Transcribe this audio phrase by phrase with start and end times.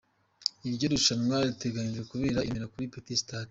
[0.67, 3.39] Iryo rushanwa riteganyijwe kubera i Remera kuri Petit Stade.